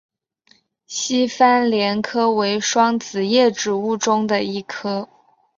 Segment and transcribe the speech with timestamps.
[0.87, 5.07] 西番莲科为双子叶植物中的一科。